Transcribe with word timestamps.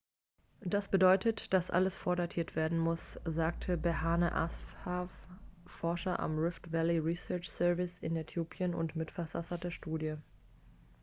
das 0.65 0.89
bedeutet 0.89 1.53
dass 1.53 1.69
alles 1.69 1.95
vordatiert 1.95 2.55
werden 2.55 2.79
muss 2.79 3.19
sagte 3.23 3.77
berhane 3.77 4.33
asfaw 4.33 5.07
forscher 5.67 6.19
am 6.19 6.39
rift 6.39 6.71
valley 6.71 6.97
research 6.97 7.47
service 7.51 7.99
in 7.99 8.15
äthiopien 8.15 8.73
und 8.73 8.95
mitverfasser 8.95 9.59
der 9.59 9.69
studie 9.69 10.15